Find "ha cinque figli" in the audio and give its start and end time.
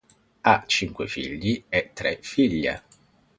0.41-1.63